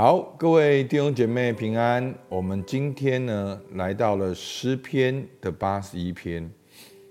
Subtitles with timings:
[0.00, 2.14] 好，各位弟兄姐妹平安。
[2.28, 6.48] 我们今天呢，来到了诗篇的八十一篇。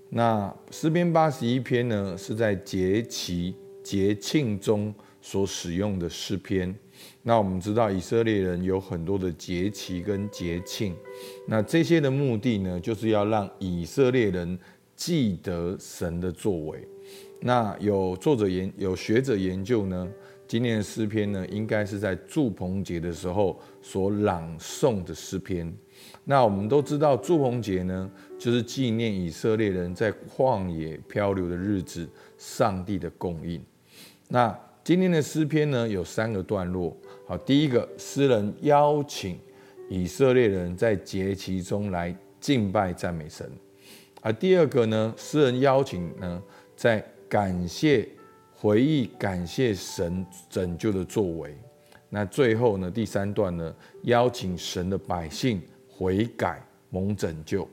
[0.08, 3.54] 那诗篇八十一篇呢，是在节期
[3.84, 6.74] 节庆中所使用的诗篇。
[7.22, 10.96] 那我们知道以色列人有很多的节期跟节庆，
[11.46, 14.58] 那这些的目的呢，就是要让以色列人
[14.96, 16.88] 记得神的作为。
[17.40, 20.08] 那有作者研有学者研究呢。
[20.46, 25.70] 今年的诗篇呢，应该是在祝棚节的时候所朗诵的诗篇。
[26.24, 33.62] 那我们都知道，祝棚节呢，就是纪念以色列人在旷野漂流的日子，上帝的供应。
[34.28, 36.96] 那今天的诗篇呢，有三个段落。
[37.26, 39.38] 好，第一个，诗人邀请
[39.90, 43.46] 以色列人在节期中来敬拜赞美神；
[44.22, 46.42] 而第二个呢，诗人邀请呢，
[46.78, 48.08] 在感谢。
[48.60, 51.56] 回忆感谢神拯救的作为，
[52.08, 57.68] 那最后呢，第三段呢，邀请神的百姓悔改蒙拯救。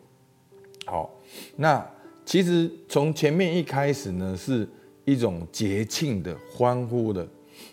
[0.85, 1.19] 好，
[1.55, 1.83] 那
[2.23, 4.69] 其实从前面一开始呢，是
[5.05, 7.27] 一种节庆的欢呼的，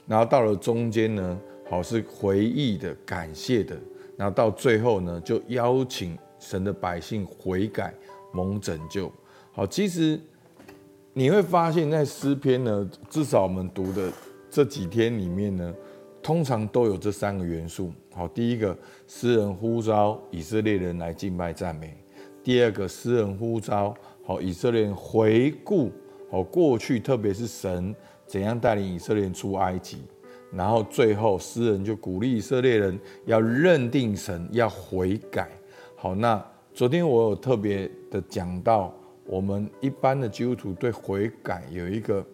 [0.07, 3.79] 然后到了中间呢，好是回忆的感谢的，
[4.17, 7.93] 然后到最后呢，就邀请神的百姓悔改
[8.33, 9.13] 蒙拯救。
[9.53, 10.19] 好，其实。
[11.15, 14.11] 你会发现，在诗篇呢，至少我们读的
[14.49, 15.75] 这几天里面呢，
[16.23, 17.93] 通常都有这三个元素。
[18.15, 18.75] 好，第一个，
[19.07, 21.89] 诗人呼召以色列人来敬拜赞美；
[22.43, 25.91] 第二个，诗人呼召好以色列人回顾
[26.31, 27.95] 好过去，特别是神
[28.27, 29.99] 怎样带领以色列人出埃及；
[30.51, 35.51] 然后最后，诗人就鼓励以色列人要认定神，要悔改。
[35.95, 38.95] 好，那昨天我有特别的讲到。
[39.27, 42.25] 我们一般的基督徒对悔改有一个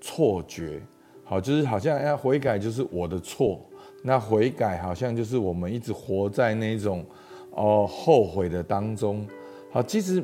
[0.00, 0.80] 错觉，
[1.22, 3.60] 好，就是好像要悔改就是我的错，
[4.02, 7.04] 那悔改好像就是我们一直活在那种
[7.52, 9.26] 哦后悔的当中。
[9.70, 10.22] 好，其实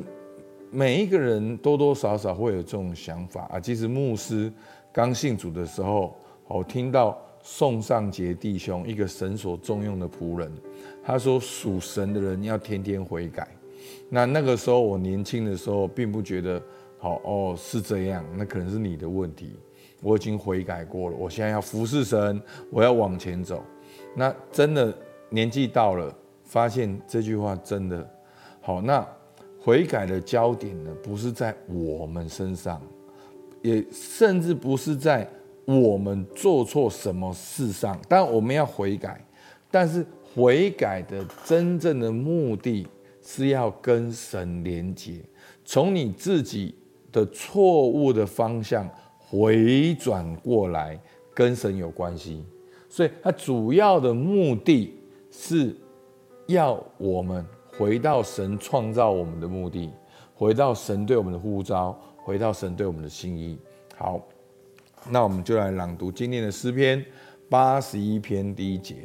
[0.71, 3.59] 每一个人多多少少会有这种想法啊。
[3.59, 4.51] 其实牧师
[4.91, 6.15] 刚信主的时候，
[6.47, 10.51] 我听到宋尚杰弟兄一个神所重用的仆人，
[11.05, 13.47] 他说属神的人要天天悔改。
[14.09, 16.61] 那那个时候我年轻的时候，并不觉得
[16.97, 19.51] 好哦，是这样，那可能是你的问题。
[20.01, 22.39] 我已经悔改过了，我现在要服侍神，
[22.69, 23.63] 我要往前走。
[24.15, 24.95] 那真的
[25.29, 28.07] 年纪到了，发现这句话真的
[28.61, 28.79] 好。
[28.79, 29.05] 那
[29.59, 32.79] 悔改的焦点呢，不是在我们身上，
[33.63, 35.27] 也甚至不是在
[35.65, 37.99] 我们做错什么事上。
[38.07, 39.19] 但我们要悔改，
[39.71, 40.05] 但是
[40.35, 42.87] 悔改的真正的目的。
[43.29, 45.19] 是要跟神连接，
[45.65, 46.73] 从你自己
[47.11, 50.97] 的错误的方向回转过来，
[51.33, 52.45] 跟神有关系。
[52.87, 54.97] 所以，它主要的目的
[55.29, 55.75] 是
[56.45, 57.45] 要我们
[57.77, 59.91] 回到神创造我们的目的，
[60.33, 63.59] 回到神对我们的呼召，回到神对我们的心意。
[63.97, 64.25] 好，
[65.09, 67.05] 那我们就来朗读今天的诗篇
[67.49, 68.95] 八十一篇第一节：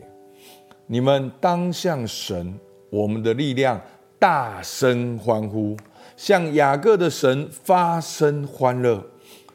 [0.87, 2.57] 你们当向神，
[2.89, 3.81] 我们的力量。
[4.23, 5.77] 大声欢呼，
[6.17, 9.05] 向雅各的神发声欢乐，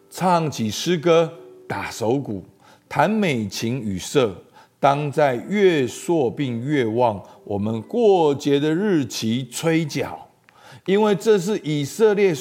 [0.09, 1.31] 唱起诗歌，
[1.69, 2.43] 打手鼓，
[2.89, 4.35] 弹美琴与瑟。
[4.77, 10.27] 当在月朔并月望，我们过节的日期吹角，
[10.85, 12.35] 因为这是以色列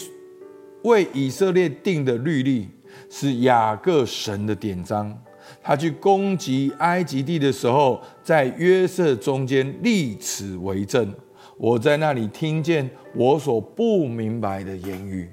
[0.83, 2.67] 为以色列定的律例，
[3.09, 5.17] 是雅各神的典章。
[5.63, 11.15] 他去攻击埃及地的时候，在约瑟中间立此为证。
[11.59, 15.31] 我在那里听见我所不明白的言语。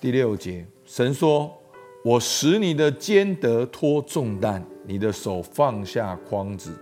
[0.00, 1.52] 第六节，神说
[2.04, 6.76] ：“我使你的肩得脱重担，你的手放下筐子。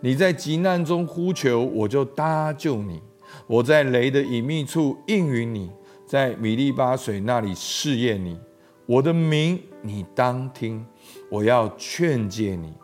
[0.00, 3.00] 你在急难中呼求，我就搭救你。
[3.46, 5.70] 我在雷的隐秘处应允你，
[6.04, 8.38] 在米利巴水那里试验你。
[8.86, 10.84] 我的名你当听，
[11.30, 12.74] 我要劝诫你。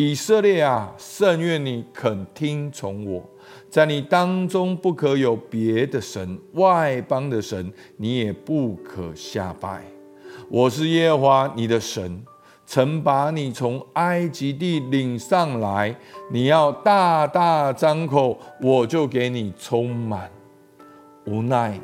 [0.00, 3.20] 以色列啊，甚愿你肯听从我。”
[3.68, 9.82] 在你当中不可有别的神，外邦的神你也不可下拜。
[10.48, 12.22] 我是耶和华你的神，
[12.64, 15.92] 曾把你从埃及地领上来。
[16.30, 20.30] 你要大大张口，我就给你充满。
[21.26, 21.76] 无奈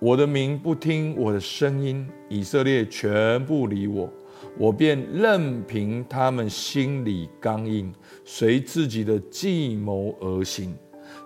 [0.00, 4.12] 我的名不听我的声音，以色列全不理我，
[4.56, 7.92] 我便任凭他们心里刚硬，
[8.24, 10.74] 随自己的计谋而行。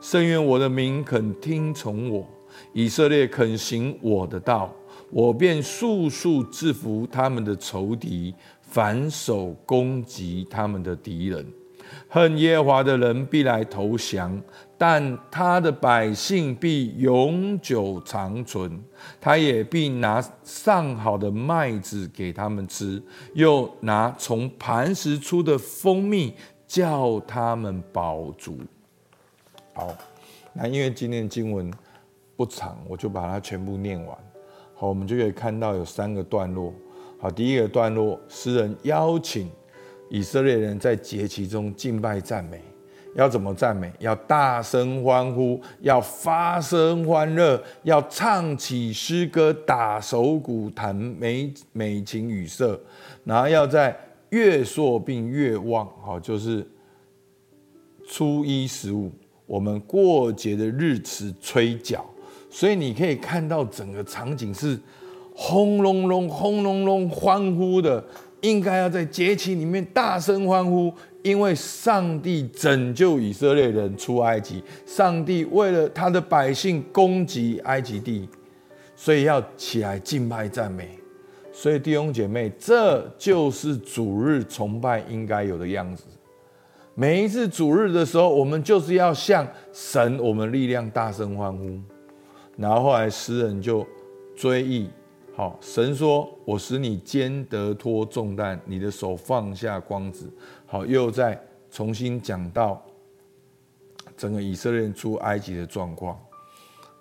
[0.00, 2.26] 甚愿我的民肯听从我，
[2.72, 4.74] 以色列肯行我的道，
[5.10, 11.46] 我便速速制服他们的仇敌，反手攻击他们的敌人。
[12.08, 14.40] 恨耶和华的人必来投降，
[14.76, 18.82] 但他的百姓必永久长存。
[19.20, 23.02] 他也必拿上好的麦子给他们吃，
[23.35, 26.35] 又拿从磐石出的蜂蜜
[26.67, 28.58] 叫他们饱足。
[29.75, 29.94] 好，
[30.52, 31.70] 那因为今天经文
[32.37, 34.17] 不长，我就把它全部念完。
[34.75, 36.73] 好，我们就可以看到有三个段落。
[37.20, 39.50] 好，第一个段落，诗人邀请
[40.08, 42.60] 以色列人在节期中敬拜赞美，
[43.14, 43.93] 要怎么赞美？
[43.99, 52.81] 要大声欢呼，要发声欢乐，要唱起诗歌，打手鼓，弹美美琴与瑟，
[53.25, 53.99] 然后要在
[54.31, 56.66] 月朔并月望，好，就是
[58.08, 59.11] 初一十五，
[59.46, 62.04] 我们过节的日子吹角。
[62.50, 64.78] 所以你可以看到整个场景是
[65.34, 68.02] 轰隆隆、轰隆隆欢呼的，
[68.40, 70.93] 应该要在节期里面大声欢呼，
[71.23, 78.29] 因为上帝拯救以色列人出埃及，上帝为了他的百姓攻击埃及地，
[78.94, 80.99] 所以要起来敬拜赞美。
[81.52, 86.05] 所以弟兄姐妹，这就是主日崇拜应该有的样子。
[86.94, 91.79] 每一次主日的时候，我们就是要向神，我们力量大声欢呼。
[92.56, 93.85] 然后后来诗人就
[94.37, 94.88] 追忆，
[95.38, 100.29] 好，神说：“我使你肩得脱重担，你的手放下光子。”
[100.67, 101.40] 好，又再
[101.70, 102.85] 重新讲到
[104.17, 106.19] 整个以色列出埃及的状况。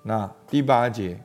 [0.04, 1.20] 那第八节，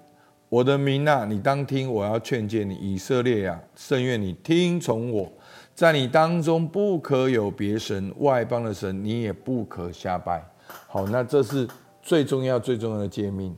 [0.49, 5.31] 我的民啊，你当听，我要劝诫你，以色列啊，甚愿你听从我，
[5.75, 10.43] 在你当中不可有别神，外邦的神你也不可下拜。
[10.89, 11.69] 好，那这是
[12.01, 13.55] 最重要、最重要的诫命。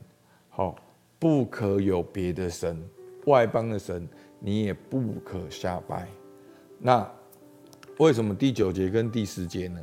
[0.49, 0.75] 好，
[1.17, 2.83] 不可有别的神，
[3.25, 4.07] 外邦的神，
[4.39, 6.07] 你也不可下拜。
[6.79, 7.09] 那
[7.97, 9.79] 为什么第九节跟第十节呢？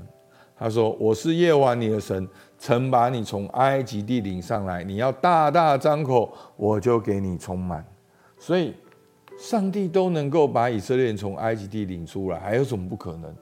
[0.56, 7.84] 他说：“我是耶和华你的神，曾把你从埃及地领上来，你要大大张口，我就给你充满。”
[8.38, 8.74] 所以，
[9.38, 13.34] 上帝都能够把以色列人从埃及地领出来，还有什么不可能？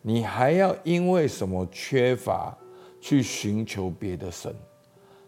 [0.00, 2.56] 你还要因为什么缺乏
[3.00, 4.54] 去寻求别的神？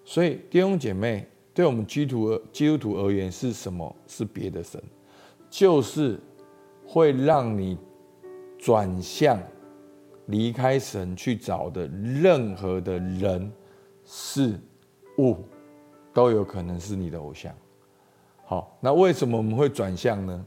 [0.05, 1.27] 所以，弟兄姐妹。
[1.55, 3.95] 对我们基督徒基督徒而言是什么？
[4.09, 4.83] 是别的神，
[5.49, 6.19] 就是
[6.85, 7.79] 会让你
[8.59, 9.41] 转向
[10.27, 13.51] 离开神去找的任何的人
[14.05, 14.59] 事
[15.19, 15.37] 物，
[16.12, 17.55] 都有可能是你的偶像。
[18.45, 20.45] 好，那为什么我们会转向呢？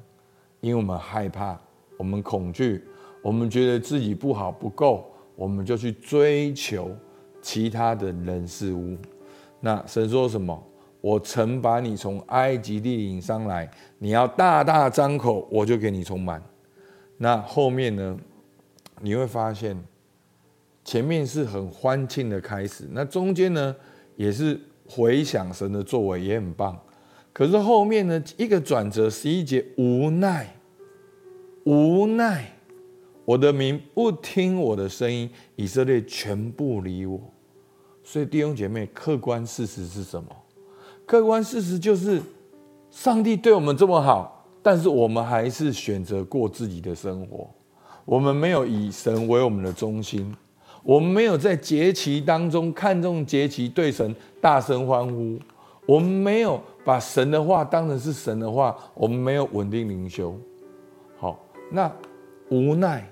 [0.60, 1.58] 因为我们害怕，
[1.98, 2.84] 我们恐惧，
[3.24, 6.92] 我们觉得自己不好不够，我们就去追求
[7.42, 8.98] 其他的人事物。
[9.62, 10.62] 那神说什么？
[11.02, 16.42] 我曾把你从埃及地领上来，你要大大张口，我就给你充满。
[17.18, 18.18] 那后面呢？
[19.00, 19.78] 你会发现，
[20.84, 23.76] 前面是很欢庆的开始，那中间呢，
[24.16, 24.60] 也是
[24.90, 26.76] 回想神的作为，也很棒。
[27.32, 30.56] 可是后面呢，一个转折，十一节，无奈，
[31.66, 32.52] 无奈，
[33.24, 37.22] 我的民不听我的声音，以色列全不理我。
[38.04, 40.30] 所以弟兄姐妹，客观事实是什么？
[41.08, 42.22] 客观事实就是，
[42.92, 47.50] 上帝对我们这么好，但是我们还是选择过自己的生活。
[48.04, 50.36] 我们没有以神为我们的中心，
[50.84, 55.40] 我们没有在节期当中看重节期，对神大声欢呼。
[55.86, 60.38] 我们没有把神的话当成是神的话，我们没有稳定灵修。
[61.18, 61.40] 好，
[61.72, 61.90] 那
[62.50, 63.10] 无奈，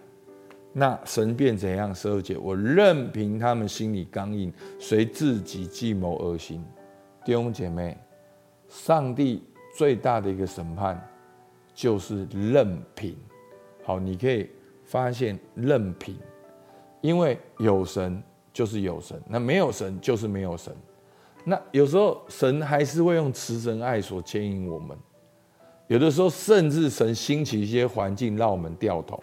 [0.74, 1.96] 那神便怎样？
[1.96, 6.62] 十二节，我任凭他们心里刚硬，随自己计谋而行。
[7.26, 7.98] 弟兄姐妹，
[8.70, 9.44] 上帝
[9.76, 11.04] 最大的一个审判
[11.74, 13.18] 就是任凭。
[13.84, 14.48] 好，你可以
[14.86, 16.16] 发现任凭，
[17.02, 18.22] 因为有神
[18.54, 20.72] 就是有神，那没有神就是没有神。
[21.44, 24.96] 那有时候神还是会用慈神爱所牵引我们，
[25.88, 29.20] 有的时候甚至神兴起一些环境让我们掉头，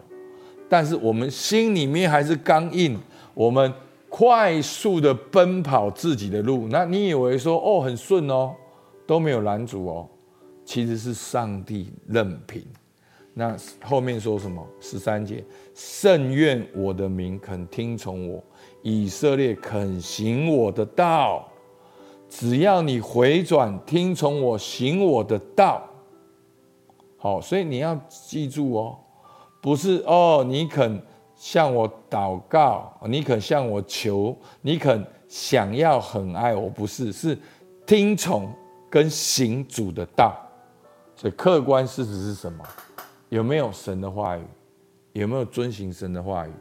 [0.68, 2.98] 但是我们心里面还是刚硬，
[3.32, 3.72] 我们。
[4.14, 8.54] 快速的奔跑自己的路，那你以为说哦很顺哦，
[9.06, 10.06] 都没有拦阻哦，
[10.66, 12.62] 其实是上帝任凭。
[13.32, 14.62] 那后面说什么？
[14.82, 15.42] 十三节，
[15.74, 18.44] 甚愿我的民肯听从我，
[18.82, 21.48] 以色列肯行我的道。
[22.28, 25.82] 只要你回转听从我，行我的道。
[27.16, 28.98] 好，所以你要记住哦，
[29.62, 31.00] 不是哦，你肯。
[31.42, 37.36] 向我祷告，你肯向我求，你肯想要很爱我，不是，是
[37.84, 38.48] 听从
[38.88, 40.36] 跟行主的道。
[41.16, 42.64] 所以客观事实是什么？
[43.28, 44.42] 有没有神的话语？
[45.14, 46.52] 有没有遵行神的话语？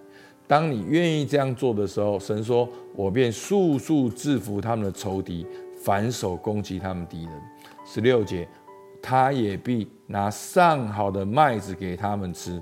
[0.47, 5.45] 当你愿意这样做的时候，神说：“我便速速制服他们的仇敌，
[5.83, 7.41] 反手攻击他们敌人。”
[7.85, 8.49] 十六节，
[8.99, 12.59] 他也必拿上好的麦子给他们吃。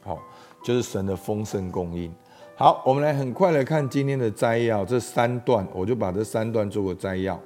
[0.00, 0.18] 好，
[0.62, 2.12] 就是神的丰盛供应。
[2.54, 7.40] 好，我们来很快来看今天的摘要，这三段我就把这三段做个摘要。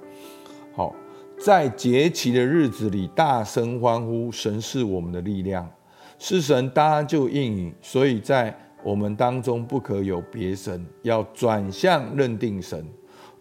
[0.74, 0.94] 好，
[1.38, 5.70] 在节期的日子里，大声欢呼，神是我们的力量，
[6.18, 8.56] 是神搭救应允，所以在。
[8.84, 12.86] 我们当中不可有别神，要转向认定神。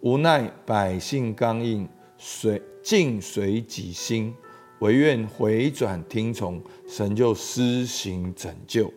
[0.02, 4.34] 无奈百姓刚硬，随尽随己心，
[4.80, 8.92] 惟愿回转听从神，就施行拯救。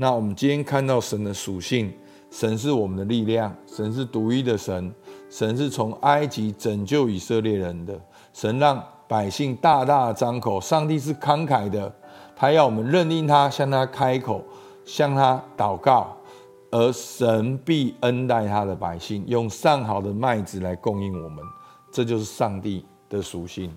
[0.00, 1.92] 那我们今天看到神的属性，
[2.30, 4.94] 神是我们的力量，神是独一的神，
[5.28, 8.00] 神是从埃及拯救以色列人的，
[8.32, 11.92] 神让百姓大大的张口，上帝是慷慨的，
[12.36, 14.42] 他要我们认定他，向他开口。
[14.84, 16.16] 向他祷告，
[16.70, 21.44] 而神必恩待他的百姓，用上好的麦子来供应我们，
[21.92, 23.70] 这就是上帝的属性。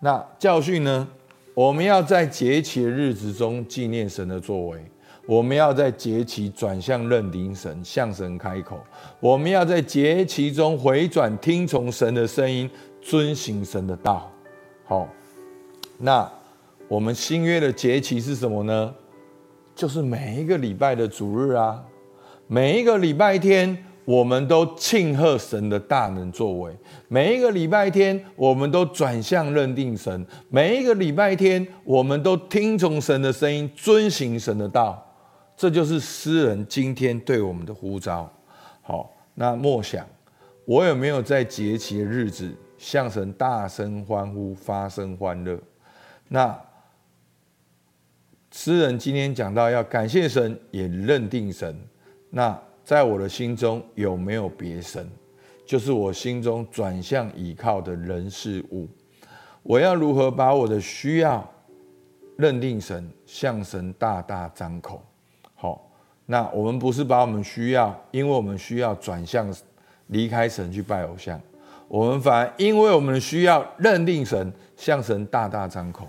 [0.00, 1.06] 那教训呢？
[1.52, 4.90] 我们要在节期的日子中纪念神的作为，
[5.28, 8.80] 我们要在节期转向认定神，向神开口。
[9.20, 12.68] 我们要在节期中回转，听从神的声音，
[13.02, 14.32] 遵行神的道。
[14.86, 15.06] 好，
[15.98, 16.26] 那
[16.88, 18.94] 我们新约的节期是什么呢？
[19.74, 21.84] 就是每一个礼拜的主日啊，
[22.46, 26.72] 每一个礼拜天，我们都庆贺神的大能作为；
[27.08, 35.04] 每一个礼拜天，我们都转向认定神；每一个礼拜天，我们都听从神的声音，遵行神的道。
[35.58, 38.32] 这就是诗人今天对我们的呼召。
[38.80, 40.06] 好，那默想，
[40.64, 45.58] 我有没有在节期的日子向神大声欢呼，发声欢乐？
[46.28, 46.56] 那？
[48.52, 51.76] 诗人今天讲到要感谢神，也认定神。
[52.30, 55.10] 那在我的心中有没有别神？
[55.66, 58.88] 就是我心中转向倚靠的人事物。
[59.62, 61.46] 我要如何把我的需要
[62.36, 65.04] 认定神，向神大大张口？
[65.60, 65.90] 好，
[66.26, 69.52] 那我们不是把我们需要，因为我们需要转向
[70.06, 71.40] 离开神去拜偶像。
[71.88, 76.06] 我们反而因为我们的需要认定神，向神大大张口。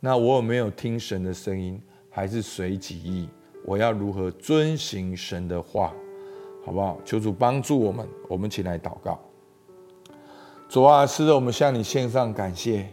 [0.00, 1.80] 那我有没有听神的声音，
[2.10, 3.28] 还是随己意？
[3.64, 5.92] 我要如何遵行神的话，
[6.66, 6.98] 好不好？
[7.04, 9.20] 求主帮助我们，我们起来祷告。
[10.68, 12.88] 主啊，是的，我们向你献上感谢。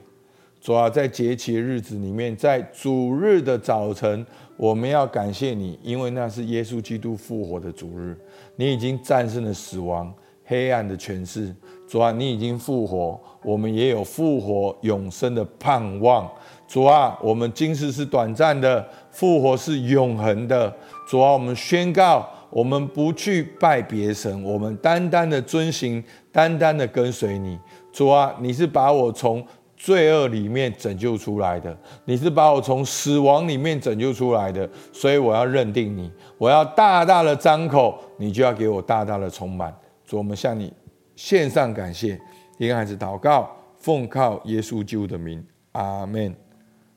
[0.67, 4.25] 主啊，在节期的日子里面，在主日的早晨，
[4.57, 8.13] 我们要感谢你，因为那是耶稣基督复活的主日，
[8.57, 11.55] 你已经战胜了死亡、黑暗的权势。
[11.87, 16.29] 主啊，你已经复活，我们也有复活永生的盼望。
[16.67, 20.75] 主啊，我们今世是短暂的，复活是永恒的。
[21.07, 27.57] 主啊，我们宣告，我们不去拜别神，我们单单的遵行，单单的跟随你。
[27.93, 29.43] 主啊，你是把我从
[29.77, 39.73] 罪恶里面拯救出来的，你是把我从死亡里面拯救出来的，所以我要认定你，我要大大的张口，你就要给我大大的充满。
[40.03, 40.73] 主，我们向你
[41.15, 42.19] 献上感谢，
[42.57, 46.35] 一个孩子祷告，奉靠耶稣救的名，阿门。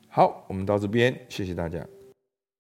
[0.09, 1.79] 好，我们到这边，谢谢大家。